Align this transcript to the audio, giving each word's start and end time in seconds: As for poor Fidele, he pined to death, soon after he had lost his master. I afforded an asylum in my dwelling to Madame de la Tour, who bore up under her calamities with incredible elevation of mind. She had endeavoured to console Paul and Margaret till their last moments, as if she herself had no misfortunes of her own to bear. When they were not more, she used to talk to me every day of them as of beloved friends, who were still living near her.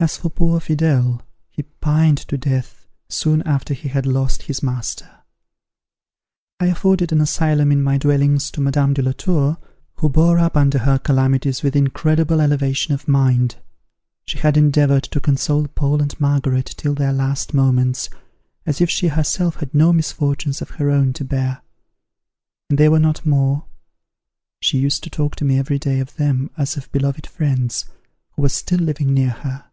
As 0.00 0.16
for 0.16 0.30
poor 0.30 0.58
Fidele, 0.58 1.20
he 1.48 1.62
pined 1.62 2.18
to 2.18 2.36
death, 2.36 2.88
soon 3.08 3.40
after 3.42 3.72
he 3.72 3.86
had 3.88 4.04
lost 4.04 4.42
his 4.42 4.60
master. 4.60 5.08
I 6.58 6.66
afforded 6.66 7.12
an 7.12 7.20
asylum 7.20 7.70
in 7.70 7.84
my 7.84 7.98
dwelling 7.98 8.38
to 8.38 8.60
Madame 8.60 8.94
de 8.94 9.02
la 9.02 9.12
Tour, 9.12 9.58
who 10.00 10.08
bore 10.08 10.40
up 10.40 10.56
under 10.56 10.78
her 10.78 10.98
calamities 10.98 11.62
with 11.62 11.76
incredible 11.76 12.40
elevation 12.40 12.92
of 12.94 13.06
mind. 13.06 13.54
She 14.26 14.38
had 14.38 14.56
endeavoured 14.56 15.04
to 15.04 15.20
console 15.20 15.68
Paul 15.68 16.02
and 16.02 16.18
Margaret 16.20 16.74
till 16.76 16.94
their 16.94 17.12
last 17.12 17.54
moments, 17.54 18.10
as 18.66 18.80
if 18.80 18.90
she 18.90 19.06
herself 19.06 19.54
had 19.60 19.72
no 19.72 19.92
misfortunes 19.92 20.60
of 20.60 20.70
her 20.70 20.90
own 20.90 21.12
to 21.12 21.24
bear. 21.24 21.62
When 22.66 22.74
they 22.76 22.88
were 22.88 22.98
not 22.98 23.24
more, 23.24 23.66
she 24.58 24.78
used 24.78 25.04
to 25.04 25.10
talk 25.10 25.36
to 25.36 25.44
me 25.44 25.58
every 25.60 25.78
day 25.78 26.00
of 26.00 26.16
them 26.16 26.50
as 26.56 26.76
of 26.76 26.90
beloved 26.90 27.28
friends, 27.28 27.84
who 28.32 28.42
were 28.42 28.48
still 28.48 28.80
living 28.80 29.14
near 29.14 29.30
her. 29.30 29.66